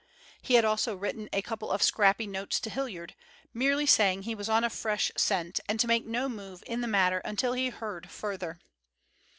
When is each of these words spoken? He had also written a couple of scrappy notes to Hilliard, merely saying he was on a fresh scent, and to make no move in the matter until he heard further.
He 0.41 0.55
had 0.55 0.65
also 0.65 0.95
written 0.95 1.29
a 1.31 1.43
couple 1.43 1.69
of 1.69 1.83
scrappy 1.83 2.25
notes 2.25 2.59
to 2.61 2.71
Hilliard, 2.71 3.13
merely 3.53 3.85
saying 3.85 4.23
he 4.23 4.33
was 4.33 4.49
on 4.49 4.63
a 4.63 4.69
fresh 4.71 5.11
scent, 5.15 5.59
and 5.69 5.79
to 5.79 5.85
make 5.85 6.07
no 6.07 6.27
move 6.27 6.63
in 6.65 6.81
the 6.81 6.87
matter 6.87 7.19
until 7.19 7.53
he 7.53 7.69
heard 7.69 8.09
further. 8.09 8.57